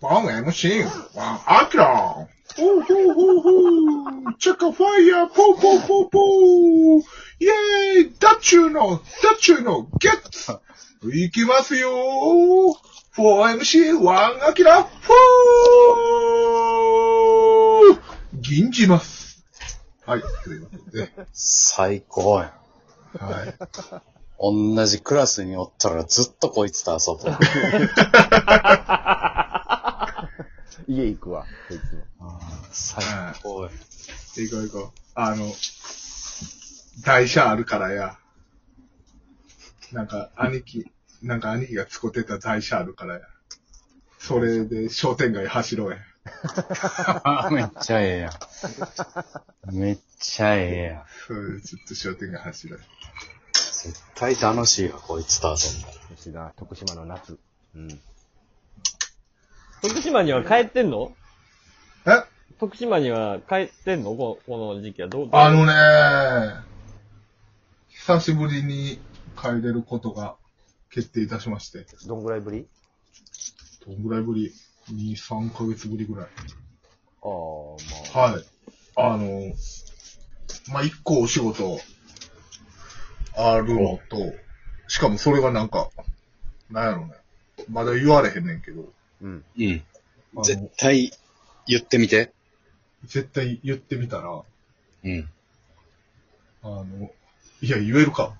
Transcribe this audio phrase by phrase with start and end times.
[0.00, 0.84] ワン MC、
[1.16, 2.28] ワンアキラほ
[2.78, 3.50] うほうほうほ
[4.30, 7.02] うチェックファイヤーポーポーポーポー
[7.40, 10.60] イェーイダッチューの、ダッチューのゲッツ
[11.12, 12.76] いきますよー
[13.16, 17.98] !4MC ワンアキラフォー
[18.40, 19.44] 銀じます。
[20.06, 21.10] はい、ということで。
[21.32, 22.54] 最高や
[23.20, 23.24] ん。
[23.24, 23.54] はい。
[24.40, 27.28] 同じクラスにおったらずっとこいつと遊ぶ。
[30.86, 32.40] 家行くわ、こいつの。
[32.70, 33.04] 最
[33.42, 33.72] 高やん。
[33.72, 35.00] 行こう行こう。
[35.14, 35.52] あの、
[37.04, 38.18] 台車あるからや。
[39.92, 40.90] なんか、兄貴、
[41.22, 43.20] なんか兄貴が使ってた台車あるからや。
[44.18, 45.98] それで商店街走ろうや。
[47.50, 48.30] めっちゃええや
[49.72, 49.74] ん。
[49.74, 51.04] めっちゃええやん。
[51.26, 52.84] それでずっと商店街走ろうや。
[53.52, 56.16] 絶対楽しいわ、こいつと遊んだら。
[56.16, 57.38] 吉田、徳島の夏。
[57.74, 58.00] うん。
[59.82, 61.12] 徳島には帰ってんの？
[62.06, 62.24] え？
[62.58, 64.14] 徳島には帰ってんの？
[64.14, 65.28] ここの時期はどう？
[65.32, 65.72] あのね
[67.88, 68.98] 久しぶりに
[69.40, 70.36] 帰れることが
[70.90, 71.86] 決定いたしまして。
[72.06, 72.66] どんぐらいぶり？
[73.86, 74.52] どんぐらいぶり
[74.90, 76.26] ?2、3ヶ月ぶりぐらい。
[76.26, 76.28] あ
[77.28, 77.30] あ、
[78.16, 78.30] まあ。
[78.32, 78.44] はい。
[78.96, 79.54] あの、
[80.72, 81.78] まあ、一個お仕事
[83.36, 84.34] あるのと、
[84.88, 85.90] しかもそれがなんか、
[86.70, 87.14] なんやろね。
[87.70, 89.44] まだ言われへんねんけど、うん。
[89.56, 89.82] うん。
[90.34, 91.12] あの絶対
[91.66, 92.32] 言ってみて。
[93.04, 94.42] 絶対言ってみたら、
[95.04, 95.28] うん。
[96.62, 97.10] あの、
[97.60, 98.36] いや、言えるか。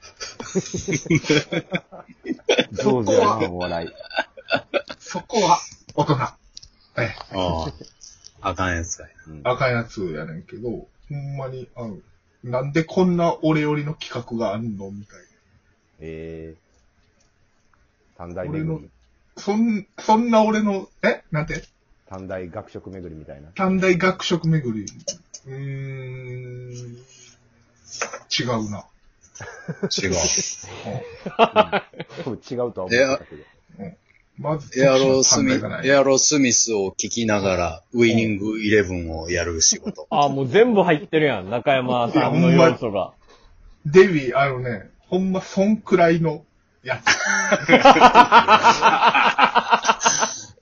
[2.72, 3.88] 上手やな、お笑い。
[4.98, 5.58] そこは、
[5.94, 6.14] 大人。
[6.98, 7.66] え、あ
[8.42, 8.42] あ。
[8.42, 9.10] あかんやつかい。
[9.28, 9.40] うん。
[9.44, 11.98] 赤いやつやねんけど、ほんまに、あの、
[12.42, 15.24] なんでこんな俺寄りの企画があんのみたいな。
[16.00, 16.56] ええー。
[18.16, 18.90] 短大巡り。
[19.36, 21.22] そん、そんな俺の、え？
[21.30, 21.64] なんて？
[22.08, 23.48] 短大学食巡りみたいな。
[23.54, 24.92] 短大学食巡り。
[25.46, 26.96] うーん、
[28.38, 28.86] 違うな。
[30.02, 30.12] 違う。
[32.24, 33.42] 多分違うとは思ったけど。
[34.38, 35.52] まず、エアロスミ
[35.84, 40.06] エアロスミスを聞きながら、ウイニングイレブンをやる仕事。
[40.10, 41.50] あ、もう全部入ってるやん。
[41.50, 43.12] 中山さんの要素が。
[43.84, 46.44] デビー、あのね、ほんま、そんくらいの
[46.82, 47.00] や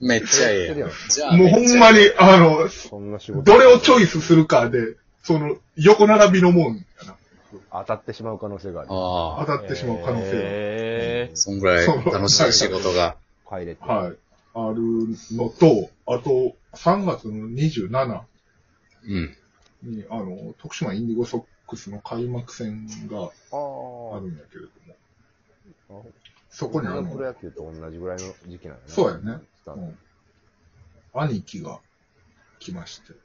[0.00, 0.90] めっちゃええやん。
[1.10, 1.36] じゃあ、つ。
[1.36, 3.42] もうほんまに、あの、そんな仕事。
[3.42, 7.16] どれをチョイスするかで、その、横並びのもんやな。
[7.72, 8.88] 当たってしまう可能性がある。
[8.90, 13.16] ああ、当たってしまう可能性へそんぐらい楽しい仕事が。
[13.48, 13.86] パイレット。
[13.86, 14.16] が、はい、
[14.54, 14.82] ある
[15.32, 18.20] のと、あと、3月の27
[19.08, 19.36] うん。
[19.82, 24.20] に、あの、徳島インディゴソックスの開幕戦があああ。
[24.20, 24.94] るんやけれども、あ
[26.50, 28.88] そこにあプロの、野球と同じぐらいの時期なんやな。
[28.88, 29.98] そうやねうん、
[31.12, 31.80] 兄貴が
[32.60, 33.18] 来まして、うん。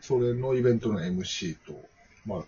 [0.00, 1.88] それのイベントの MC と、
[2.24, 2.42] まあ、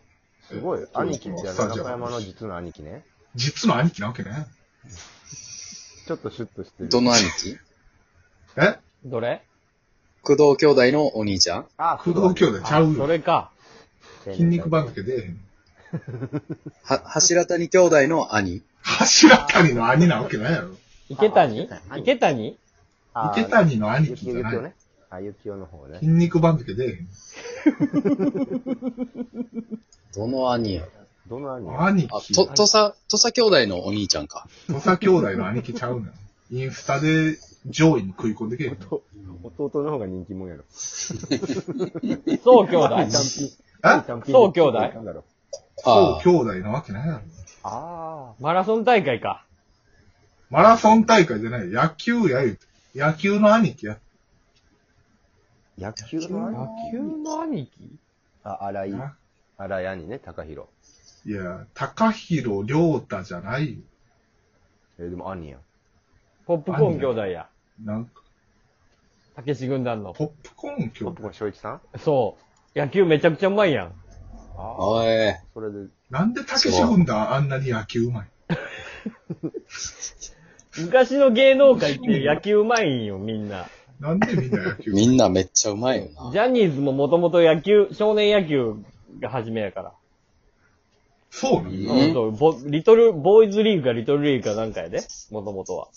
[0.49, 0.87] すごいえ。
[0.94, 3.04] 兄貴って中山の実の兄貴ね。
[3.34, 4.47] 実の兄貴なわけね。
[6.06, 6.88] ちょっとシュッとしてる。
[6.88, 7.59] どの兄貴？
[8.56, 8.78] え？
[9.05, 9.44] どれ？
[10.22, 13.06] 工藤兄弟のお兄ちゃんあ、工藤兄弟ちゃうそよ。
[13.06, 13.53] れか。
[14.25, 15.41] 筋肉番付出えへん。
[16.84, 20.71] は、柱谷兄弟の兄柱谷の兄なわけないやろ。
[21.09, 21.69] 池谷？
[21.91, 22.59] あ池谷
[23.15, 24.62] あー池谷の兄貴じゃない？
[24.62, 24.75] ね。
[25.10, 26.10] あ、ゆきおの方ね筋。
[26.12, 27.09] 肉番付出えへん。
[30.15, 30.84] どの兄や？
[31.28, 32.34] どの兄あ、兄貴。
[32.34, 34.47] と、とさ、とさ兄弟のお兄ちゃんか。
[34.69, 36.12] 土佐兄弟の兄貴ちゃうねん。
[36.50, 38.76] インスタで上位に食い込んでけえへん。
[38.76, 39.03] と
[39.43, 40.65] 弟の方が人気者やろ。
[40.70, 41.15] そ
[42.62, 43.10] う兄弟 え？
[43.10, 47.20] そう兄弟なんだろうあそう兄弟なわけないやろ。
[47.64, 49.44] あマラソン大会か。
[50.50, 51.69] マラソン大会じゃない。
[51.69, 52.66] 野球や言うて。
[52.94, 53.94] 野球の兄貴や。
[53.94, 53.98] あ。
[55.81, 57.98] 野球の兄野球の兄貴？
[58.42, 59.16] あ、荒井、な
[59.56, 60.69] 荒井兄ね、高弘。
[61.26, 63.78] いや、高弘良太じゃないよ。
[64.98, 65.60] えーでも兄やん。
[66.47, 67.49] ポップコーン兄弟や。
[67.84, 68.23] なんか、
[69.37, 70.14] たけし軍団の。
[70.14, 71.05] ポップコーン兄弟。
[71.05, 71.81] ポップコーン翔一さん？
[71.99, 72.37] そ
[72.75, 72.78] う。
[72.78, 73.93] 野球めちゃくちゃうまいやん。
[74.58, 74.64] ああ。
[74.72, 74.76] あ。
[74.78, 75.06] おい。
[75.55, 78.28] それで、なんで竹志軍団あんなに野球うまい
[80.78, 83.69] 昔の芸能界って野球うまいんよ、みんな。
[84.00, 86.31] なんでみんな野球みんなめっちゃうまいよな。
[86.32, 88.76] ジャニーズももともと野球、少年野球
[89.20, 89.93] が初めやから。
[91.31, 95.88] そうなのそうボリトル、ボーイズリーグかリトルリーグかなんかやで、もともとは。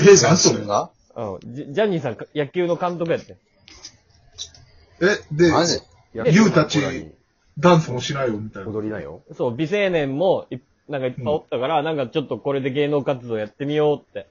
[0.00, 0.64] え、なんそれ？
[0.64, 0.90] が？
[1.16, 1.54] うん。
[1.54, 3.36] ジジャニーさんか野球の監督やって。
[5.00, 5.80] え、で、マジ？
[6.14, 6.78] やゆうたち
[7.58, 8.70] ダンスもしないよみたいな。
[8.70, 9.22] 踊りなよ。
[9.36, 10.56] そう、美青年もい、
[10.88, 14.28] なんかいっぱいおったから、なんかちょっとこれで芸能活動やってみようって。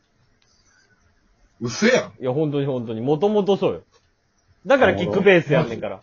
[1.61, 2.21] 嘘やん。
[2.21, 3.01] いや、本当に本当に。
[3.01, 3.83] もともとそうよ。
[4.65, 6.01] だからキックベースやんねんから。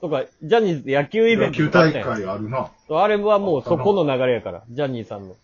[0.00, 2.70] とか、ジャニーズって野球イベント野球大とかあったやん会あるな。
[2.90, 5.36] あれはもうそこの流れやから、ジャニーさんの。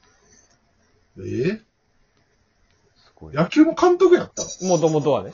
[1.18, 1.20] え？
[1.20, 3.34] ーすごい。
[3.34, 4.42] 野球の監督やった？
[4.64, 5.32] のもともとはね。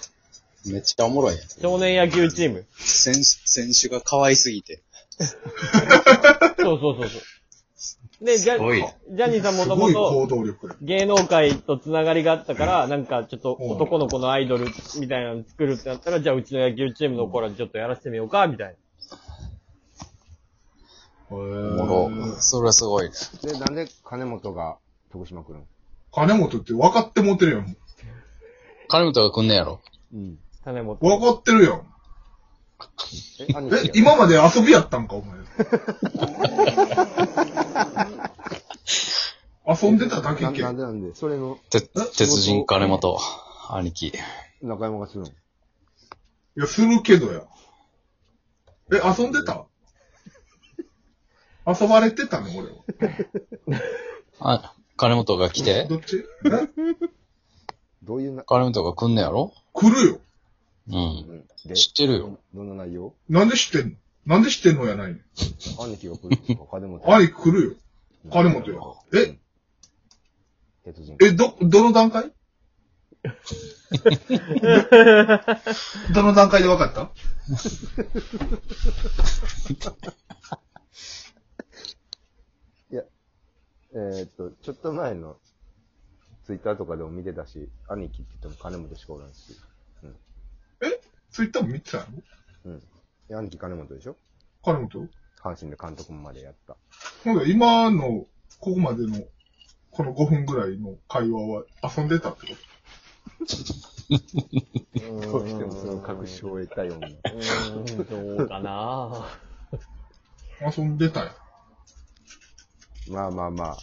[0.66, 1.48] めっちゃおもろいやん。
[1.48, 2.64] 少年野球チーム。
[2.76, 4.80] 選手、選手が可愛すぎて。
[6.58, 7.22] そうそうそうそう。
[8.24, 10.28] で、ジャジャニーさんもすともと。
[10.80, 14.66] 芸能界とつながりがあったから、なんかちょっと男の子のアイドル
[15.00, 18.76] みたいなの作るってなったら、じゃあうちの野球チームの子らちょっとやらせてみようか、みたい
[21.30, 22.36] おおもろ。
[22.40, 23.10] それはすごいね。
[23.42, 24.76] で、なんで金本が
[25.10, 25.64] 徳島来るの？
[26.12, 27.76] 金本って分かって持ってるやん。
[28.88, 29.80] 金本が来んねやろ。
[30.14, 30.32] うん。
[30.32, 30.36] な。
[30.64, 30.98] 種本。
[31.00, 31.91] 分かってるやん。
[33.40, 35.37] え、兄貴やえ、今まで遊びやったんか、お前。
[39.67, 40.76] 遊んでただけけななん。
[40.76, 43.19] でなんで、それのて、鉄人金本、
[43.70, 44.12] 兄貴。
[44.61, 45.29] 中山がするの？
[45.29, 45.32] い
[46.56, 47.44] や、するけどや。
[48.93, 49.64] え、遊んでた？
[51.67, 52.75] 遊ばれてたの俺は。
[54.40, 55.87] あ、金本が来て？
[55.88, 56.25] どっち？
[56.44, 56.69] え
[58.02, 59.55] どういうな、金本が来んねやろ？
[59.73, 60.19] 来るよ。
[60.88, 61.46] うん。
[61.64, 62.38] うんで、知ってるよ。
[62.54, 63.14] どんな内容？
[63.28, 63.96] なんで知ってんの？
[64.24, 65.18] なんで知ってんのやないの？
[65.84, 67.00] 兄貴が来るとか、金本。
[67.14, 67.74] 兄貴来るよ。
[68.30, 68.80] 金本や。
[69.14, 69.38] え、
[70.84, 71.16] 鉄人。
[71.20, 72.32] え、ど、どの段階？
[76.12, 77.12] どの段階で分かった？
[83.94, 85.36] えーっと、ちょっと前の
[86.46, 89.52] ツイッターとかでも見てたし、兄貴って言っても金本しかおらんし。
[91.32, 92.05] ツイッターも見てたの？
[92.67, 92.81] うん。
[93.29, 94.17] で兄貴金本でしょ？
[94.64, 95.08] 金本？
[95.43, 96.76] 阪神で監督までやった。
[97.25, 98.26] ほんで、今の、
[98.61, 99.19] ここまでの、
[99.90, 101.64] この5分ぐらいの会話は
[101.96, 102.55] 遊んでたってこ
[105.20, 107.08] どうしてもその確証を得たような。
[107.08, 109.26] うーん、どうかな？
[110.73, 111.31] と遊んでたやん。
[113.12, 113.76] まあまあまあ。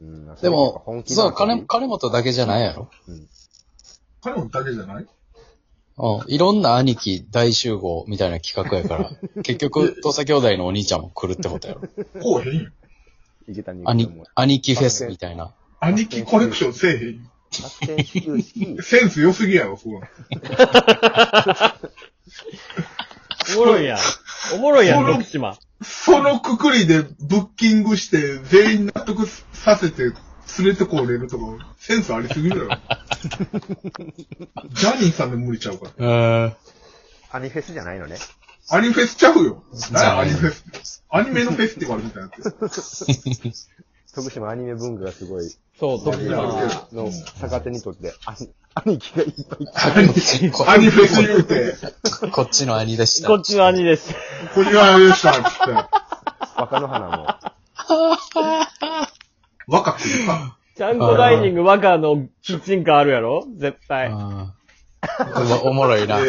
[0.00, 2.90] うん、でもそう、の金、金本だけじゃないやろ？
[3.08, 3.28] うん。
[4.20, 5.06] 金本だけじゃない？
[5.98, 6.32] うん。
[6.32, 9.10] いろんな兄貴大集合みたいな企画やから、
[9.42, 11.82] 結局、土佐兄弟のお兄ちゃんも来るってことやろ。
[12.20, 12.70] こうへんよ。
[13.48, 15.52] 池谷兄君も、兄貴フェスみたいな。
[15.80, 17.20] 兄貴コレクションせえへんよ。
[17.60, 20.08] 発展始球式、センス良すぎやろ、そこは。
[23.54, 23.98] おもろいやん。
[24.54, 25.58] おもろいやん、徳島。
[25.82, 30.12] そのくくりでブッキングして、全員納得させて、
[30.58, 31.44] 連れてこれるとか、
[31.78, 32.70] センスありすぎるやろ。
[34.70, 36.44] ジャニーさんで無理ちゃうから。
[36.44, 36.56] うん。
[37.30, 38.18] アニフェスじゃないのね。
[38.70, 39.64] アニフェスちゃうよ。
[39.72, 40.20] じゃあ何？
[40.20, 40.78] アニフェスって。
[41.10, 43.68] アニメのフェスティバルみたいなやつ。
[44.14, 45.50] 徳島アニメ文化がすごい、
[45.80, 46.36] そう、徳島。
[46.92, 47.10] の
[47.40, 51.74] 逆手にとって、兄兄貴がいっぱいアニこアニフェス言うて、
[52.30, 53.28] こっちの兄でした。
[53.28, 54.14] こっちの兄です。
[54.54, 55.72] こちらでした、つって。
[56.56, 57.26] 若の花も、
[59.66, 60.58] 若くるか。
[60.74, 63.44] ちゃんこダイニング和歌のキッチンカーあるやろ？
[63.56, 64.10] 絶対。
[64.10, 64.52] うん
[65.64, 66.20] おおもろいな。
[66.20, 66.22] え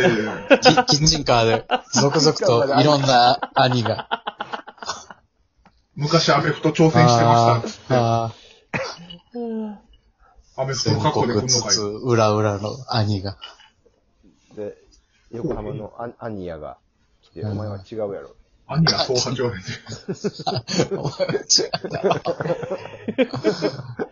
[0.49, 4.07] えキキッチンカーで、続々といろんな兄が。
[5.95, 7.93] 昔アメフト挑戦してました、つって。
[7.93, 8.33] あ
[10.55, 11.83] アメフト全の過去で国来んのか津い。
[11.83, 13.37] 々浦々の兄が。
[14.55, 14.75] で、
[15.31, 16.77] 横浜のアアニヤが
[17.21, 18.35] 来て、お前は違うやろ。
[18.67, 19.57] 兄が総波長で。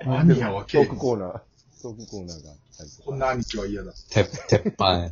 [0.05, 1.41] 兄やはト経ークコーナー、
[1.81, 3.03] トークコーナーがあったりとか。
[3.05, 3.93] こんな兄貴は嫌だ。
[4.09, 5.11] 鉄、鉄板や。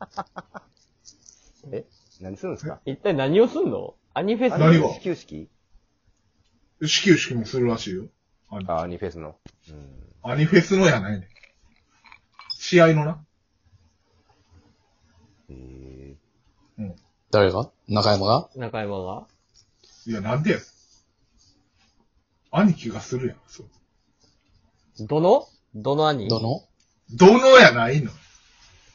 [1.72, 1.84] え
[2.20, 2.80] 何するんですか？
[2.86, 3.94] 一体何をすんの？
[4.14, 5.48] アニフェス何を始球式？
[6.82, 8.06] 始球式もするらしいよ。
[8.48, 9.36] 兄あ、アニフェスの。
[9.68, 9.86] うん。
[10.22, 11.28] 兄フェスのやないねん。
[12.58, 13.24] 試合のな。
[15.50, 16.16] え
[17.30, 17.70] 誰が？
[17.90, 18.48] 中山が？
[18.54, 19.26] 中山が？
[20.06, 20.58] いや、なんでや？
[22.52, 23.36] 兄貴がするやん。
[23.48, 23.66] そう。
[25.06, 25.48] どの？
[25.74, 26.28] どの兄？
[26.28, 26.62] どの？
[27.12, 28.12] どのやないの？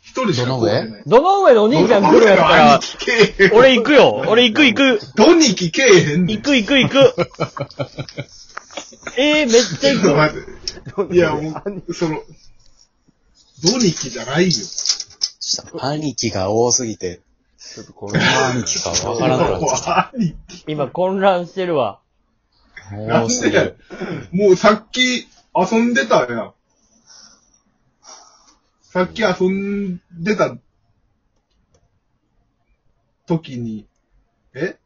[0.02, 1.04] 一人しかどの上？
[1.06, 3.54] どの上のお兄ちゃん来るんやったら兄、貴けえへん。
[3.54, 4.24] 俺行くよ。
[4.30, 5.00] 俺行く行く。
[5.18, 6.38] どにきけえへんねん。
[6.38, 7.16] 行く行く行く。
[9.20, 10.16] えー、めっちゃ行く。
[10.16, 11.16] 待って。
[11.16, 12.24] いや、もう、その、
[13.62, 14.52] どにきじゃないよ。
[15.82, 17.20] 兄貴が多すぎて、
[17.74, 20.64] ちょっとこれ、兄貴かわからなくなっちゃっ兄貴。
[20.68, 22.00] 今混乱してるわ。
[22.90, 22.96] た。
[22.96, 23.78] なん多すぎでる。
[24.32, 26.54] もうさっき遊んでたやん。
[28.82, 30.56] さっき遊んでた
[33.26, 33.88] 時に、
[34.54, 34.78] え？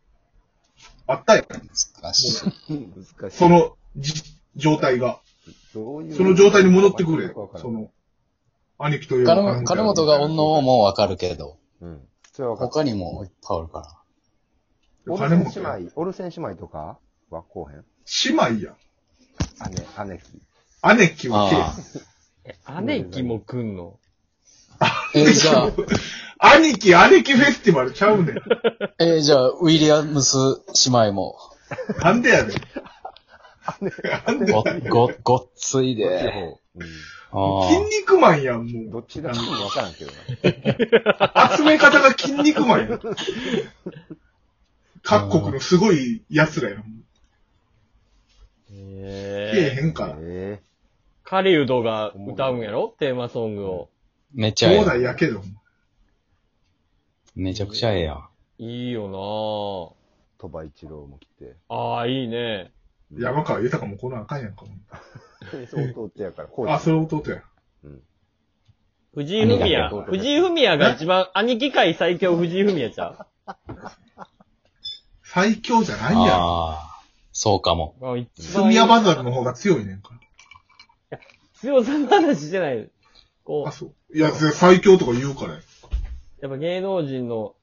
[1.05, 1.45] あったやん。
[1.47, 2.47] 難しい。
[2.71, 3.37] 難しい。
[3.37, 4.13] そのじ
[4.55, 5.19] 状態が。
[5.73, 7.91] どういうその状態に戻ってくれその、
[8.77, 12.01] 兄貴といえば金金本がおんのももうわかるけど、うん。
[12.33, 12.73] それは分かった。
[12.73, 13.79] 他にもいっぱいあるか
[15.07, 15.13] ら。
[15.13, 16.97] オルセン姉妹、オルセン姉妹とか？
[17.29, 17.85] はこうへん
[18.25, 18.75] 姉妹や。
[19.69, 20.41] 姉、姉貴。
[20.97, 21.73] 姉貴はあ
[22.45, 23.99] え、姉貴も来んの？
[24.79, 25.11] あ。
[25.15, 25.85] えー、じゃあ、ケ
[26.39, 28.35] 兄貴、姉貴フェスティバルちゃうねん。
[28.99, 30.37] えー、じゃあ、ウィリアムス
[30.89, 31.37] 姉妹も、
[32.01, 32.57] なんでやねん。
[34.25, 34.51] なんで
[34.89, 36.31] ご、ご、ごっついで。
[36.31, 36.87] 方うん。
[37.31, 38.91] あ筋肉マンやん、もう。
[38.91, 41.57] どっちが好きも分からんけどな。
[41.57, 42.99] 集め方が筋肉マンやん。
[45.03, 46.79] 各国のすごい奴らやん。
[46.79, 46.83] へ
[48.71, 49.81] えええ。
[49.81, 50.15] へんから。
[50.19, 50.61] え
[51.23, 52.95] カリウドが歌うんやろ？
[52.99, 53.89] テーマソングを。
[54.33, 55.01] めっちゃえ兄弟え。
[55.01, 55.43] やけど。
[57.35, 58.29] めちゃくちゃええやん。
[58.57, 61.45] いいよー、鳥羽一郎も来て。
[61.45, 61.53] なぁ。
[61.75, 62.71] ああ、いいね。
[63.17, 64.65] 山川豊もこのあかんやんか。
[65.69, 67.43] そう弟やから、こうあ、それ弟や。
[67.83, 68.01] うん。
[69.15, 69.89] 藤井フミヤ。
[69.89, 73.25] 藤井フミヤが一番、 兄貴界最強藤井フミヤちゃ
[75.23, 76.23] 最強じゃないやん。
[76.25, 77.01] ああ、
[77.31, 77.95] そうかも。
[78.01, 80.13] うあ一スミヤバザルの方が強いねんか
[81.09, 81.19] ら。
[81.53, 82.89] 強さの話してない。
[83.43, 84.17] こあ、う、そう。
[84.17, 85.59] いや、最強とか言うからや。
[86.41, 87.55] やっぱ芸能人の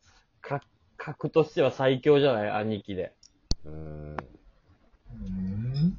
[0.43, 0.61] か
[0.99, 2.51] 格としては最強じゃない？
[2.51, 3.15] 兄貴で。
[3.65, 4.17] うーん。
[4.17, 5.29] うー
[5.87, 5.99] ん。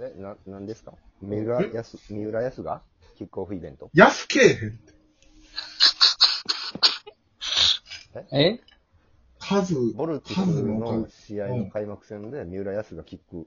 [0.00, 0.92] え、な、なんですか？
[1.20, 2.82] 三浦康、三浦康が？
[3.16, 4.80] キックオフイベント安けえへん。
[8.32, 8.60] え？
[9.38, 11.10] 数、ボルティ数スのの数。
[11.26, 13.46] 試合の開幕戦で三浦康がキック、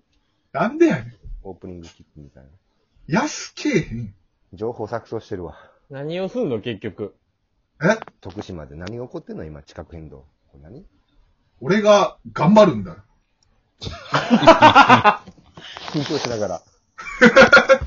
[0.51, 1.13] なんでやねん。
[1.43, 2.49] オープニングキックみたいな。
[3.07, 4.13] 安けえへん。
[4.53, 5.57] 情報錯綜してるわ。
[5.89, 7.15] 何をすんの結局？
[7.81, 7.97] え？
[8.21, 9.43] 徳島で何が起こってんの？
[9.43, 10.25] 今、地殻変動。
[10.51, 10.85] これ何？
[11.61, 13.03] 俺が頑張るんだ。
[15.91, 16.61] 緊張しながら。